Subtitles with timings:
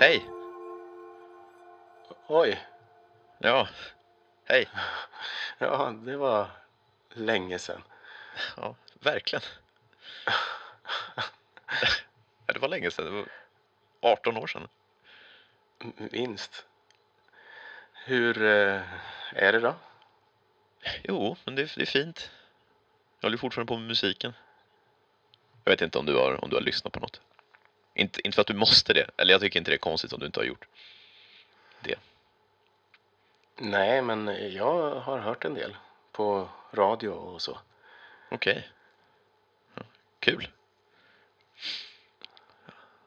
[0.00, 0.30] Hej!
[2.26, 2.58] Oj,
[3.38, 3.68] Ja,
[4.44, 4.68] hej.
[5.58, 6.50] ja det var
[7.12, 7.82] länge sedan.
[8.56, 9.42] Ja, verkligen.
[12.46, 13.04] Ja, det var länge sedan.
[13.04, 13.28] Det var
[14.00, 14.68] 18 år sedan.
[15.96, 16.66] Minst.
[17.92, 18.82] Hur eh,
[19.32, 19.74] är det då?
[21.02, 22.30] Jo, men det, det är fint.
[23.20, 24.32] Jag håller fortfarande på med musiken.
[25.64, 27.20] Jag vet inte om du har, om du har lyssnat på något.
[27.98, 29.10] Inte, inte för att du måste det.
[29.16, 30.66] Eller jag tycker inte det är konstigt om du inte har gjort
[31.80, 31.94] det.
[33.56, 35.76] Nej, men jag har hört en del
[36.12, 37.58] på radio och så.
[38.28, 38.68] Okej.
[39.74, 39.82] Ja,
[40.20, 40.48] Kul.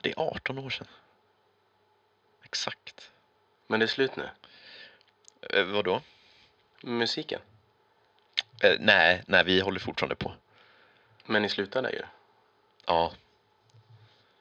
[0.00, 0.86] Det är 18 år sedan.
[2.44, 3.10] Exakt.
[3.66, 4.28] Men det är slut nu.
[5.50, 6.00] Eh, vadå?
[6.80, 7.40] Musiken.
[8.62, 10.32] Eh, nej, nej, vi håller fortfarande på.
[11.24, 12.02] Men ni slutade ju.
[12.86, 13.12] Ja,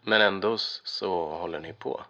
[0.08, 2.06] Men ändå så håller ni på.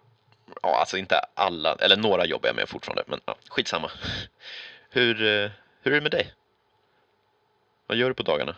[0.62, 3.92] ja, alltså inte alla, eller några jobbar jag med fortfarande, men ja, skitsamma.
[4.90, 5.52] Hur, eh,
[5.82, 6.34] hur är det med dig?
[7.88, 8.56] Vad gör du på dagarna?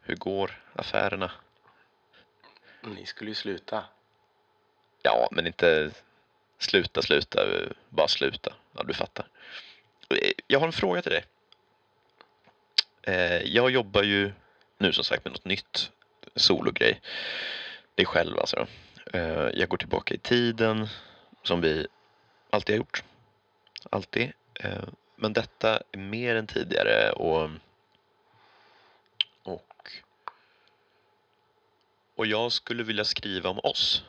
[0.00, 1.30] Hur går affärerna?
[2.80, 3.84] Ni skulle ju sluta.
[5.02, 5.90] Ja, men inte
[6.58, 7.40] sluta, sluta,
[7.88, 8.52] bara sluta.
[8.76, 9.26] Ja, du fattar.
[10.10, 11.24] Eh, Jag har en fråga till dig.
[13.02, 14.32] Eh, Jag jobbar ju
[14.78, 15.90] nu som sagt med något nytt
[16.36, 17.00] sologrej.
[17.94, 18.66] Det är själv alltså.
[19.12, 20.86] Eh, Jag går tillbaka i tiden
[21.42, 21.86] som vi
[22.50, 23.04] alltid har gjort.
[23.90, 24.32] Alltid.
[24.54, 24.84] Eh,
[25.16, 27.50] Men detta är mer än tidigare och
[29.42, 29.90] och
[32.16, 34.04] och jag skulle vilja skriva om oss.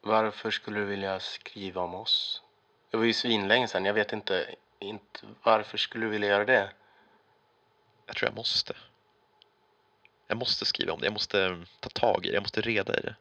[0.00, 2.42] Varför skulle du vilja skriva om oss?
[2.90, 3.84] Det var ju svinlänge sedan.
[3.84, 6.70] Jag vet inte, inte varför skulle du vilja göra det?
[8.06, 8.74] Jag tror jag måste.
[10.32, 11.06] Jag måste skriva om det.
[11.06, 12.34] Jag måste ta tag i det.
[12.34, 13.14] Jag måste reda i det.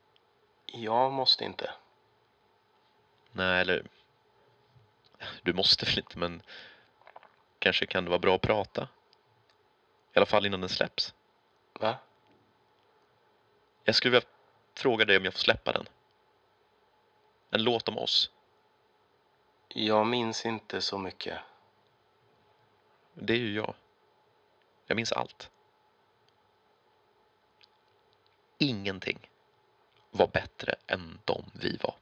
[0.66, 1.72] Jag måste inte.
[3.32, 3.86] Nej, eller...
[5.44, 6.42] Du måste väl inte, men
[7.60, 8.88] kanske kan det vara bra att prata.
[10.14, 11.14] I alla fall innan den släpps.
[11.74, 11.98] Va?
[13.84, 14.28] Jag skulle vilja
[14.74, 15.86] fråga dig om jag får släppa den.
[17.50, 18.32] En låt om oss.
[19.68, 21.40] Jag minns inte så mycket.
[23.14, 23.74] Det är ju jag.
[24.86, 25.52] Jag minns allt.
[28.62, 29.30] Ingenting
[30.12, 31.96] var bättre än de vi var.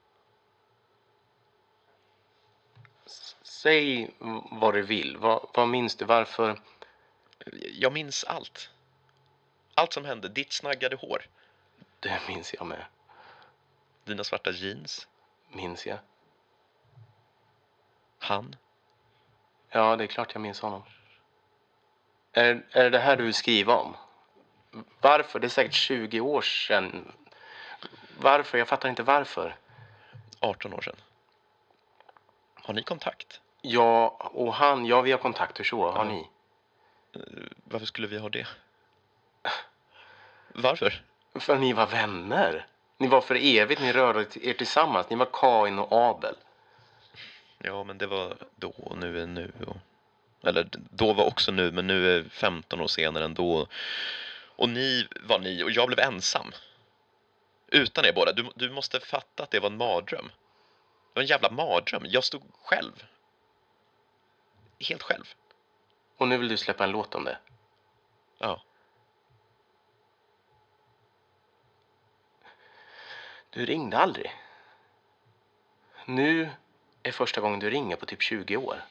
[3.41, 4.11] Säg
[4.51, 5.17] vad du vill.
[5.17, 6.05] Vad, vad minns du?
[6.05, 6.61] Varför?
[7.73, 8.69] Jag minns allt.
[9.73, 10.29] Allt som hände.
[10.29, 11.25] Ditt snaggade hår.
[11.99, 12.85] Det minns jag med.
[14.03, 15.07] Dina svarta jeans.
[15.49, 15.99] Minns jag?
[18.19, 18.55] Han.
[19.69, 20.83] Ja, det är klart jag minns honom.
[22.31, 23.95] Är, är det det här du vill skriva om?
[25.01, 25.39] Varför?
[25.39, 27.11] Det är säkert 20 år sedan.
[28.17, 28.57] Varför?
[28.57, 29.55] Jag fattar inte varför.
[30.39, 30.95] 18 år sedan.
[32.53, 33.41] Har ni kontakt?
[33.61, 35.91] Ja, och han, ja vi har kontakter så.
[35.91, 36.11] Har Ja.
[36.11, 36.27] ni?
[37.63, 38.47] Varför skulle vi ha det?
[40.53, 41.01] Varför?
[41.35, 42.65] För ni var vänner.
[42.97, 45.09] Ni var för evigt, ni rörde er tillsammans.
[45.09, 46.35] Ni var Kain och Abel.
[47.57, 49.51] Ja, men det var då och nu är nu.
[49.67, 49.77] Och...
[50.47, 53.67] Eller då var också nu, men nu är 15 år senare än då.
[54.59, 56.51] Och ni var ni och jag blev ensam.
[57.67, 58.31] Utan er båda.
[58.31, 60.25] Du, du måste fatta att det var en mardröm.
[60.25, 62.03] Det var en jävla mardröm.
[62.05, 63.05] Jag stod själv.
[64.79, 65.33] Helt själv.
[66.17, 67.37] Och nu vill du släppa en låt om det.
[68.37, 68.61] Ja.
[73.49, 74.31] Du ringde aldrig.
[76.05, 76.49] Nu
[77.03, 78.85] är första gången du ringer på typ 20 år.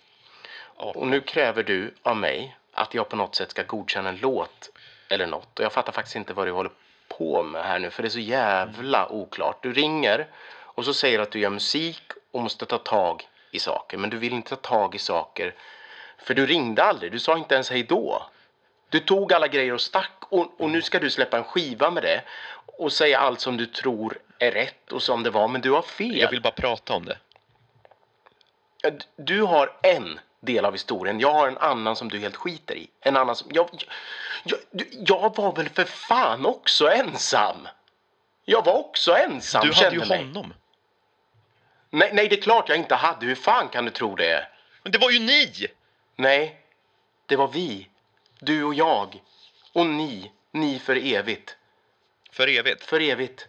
[0.77, 4.71] Och nu kräver du av mig att jag på något sätt ska godkänna en låt
[5.09, 5.59] eller något.
[5.59, 6.73] Och jag fattar faktiskt inte vad du håller
[7.09, 9.63] på med här nu, för det är så jävla oklart.
[9.63, 10.27] Du ringer
[10.79, 13.99] och så säger att du gör musik och måste ta tag i saker.
[13.99, 15.55] Men du vill inte ta tag i saker,
[16.19, 17.13] för du ringde aldrig.
[17.13, 18.23] Du sa inte ens hej då.
[18.89, 22.03] Du tog alla grejer och stack och, och nu ska du släppa en skiva med
[22.03, 22.23] det
[22.67, 25.83] och säga allt som du tror är rätt och som det var, men du har
[25.83, 26.19] fel.
[26.19, 27.19] Jag vill bara prata om det.
[29.17, 32.91] Du har en del av historien, jag har en annan som du helt skiter i.
[33.01, 33.51] En annan som...
[33.53, 33.69] Jag,
[34.45, 34.59] jag,
[34.93, 37.69] jag, var väl för fan också ensam?
[38.45, 40.19] Jag var också ensam, Du hade kände ju mig.
[40.19, 40.55] honom.
[41.91, 43.27] Nej, nej, det är klart jag inte hade.
[43.27, 44.49] Hur fan kan du tro det?
[44.83, 45.67] Men det var ju ni!
[46.17, 46.61] Nej,
[47.27, 47.89] det var vi.
[48.39, 49.23] Du och jag.
[49.73, 50.33] Och ni.
[50.51, 51.57] Ni för evigt.
[52.33, 52.85] För evigt.
[52.85, 53.49] För evigt.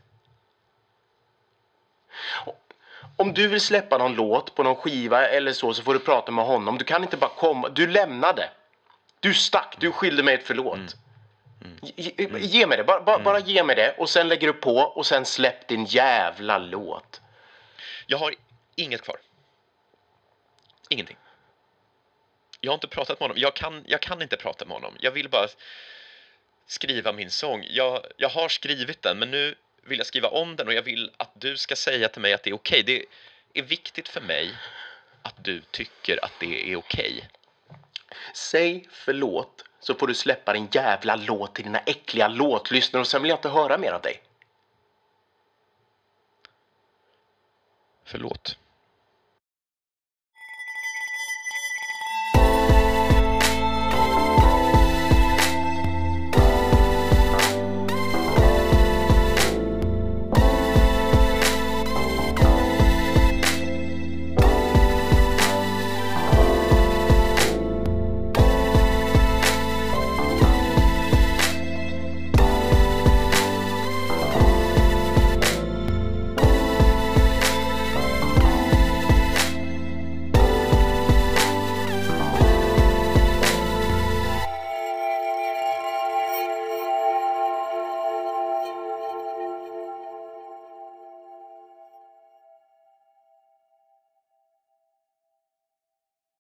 [3.20, 6.32] Om du vill släppa någon låt på någon skiva eller så, så får du prata
[6.32, 6.78] med honom.
[6.78, 7.70] Du kan inte bara komma.
[7.70, 8.50] Du lämnade.
[9.20, 9.76] Du stack.
[9.80, 10.96] Du skyllde mig ett förlåt.
[11.82, 12.84] Ge, ge- ge mig det.
[12.84, 13.96] Bara, bara, bara ge mig det.
[13.98, 17.22] Och sen lägger du på och sen släpp din jävla låt.
[18.08, 18.34] Jag har
[18.76, 19.18] inget kvar.
[20.90, 21.18] Ingenting.
[22.62, 23.38] Jag har inte pratat med honom.
[23.42, 24.96] Jag kan, jag kan inte prata med honom.
[25.00, 25.48] Jag vill bara
[26.68, 27.66] skriva min sång.
[27.70, 29.56] Jag, jag har skrivit den, men nu
[29.90, 32.44] vill jag skriva om den och jag vill att du ska säga till mig att
[32.44, 32.84] det är okej.
[32.84, 33.06] Det
[33.54, 34.56] är viktigt för mig
[35.22, 37.30] att du tycker att det är okej.
[38.34, 43.22] Säg förlåt så får du släppa din jävla låt till dina äckliga låtlyssnare och sen
[43.22, 44.22] vill jag inte höra mer av dig.
[48.04, 48.58] Förlåt.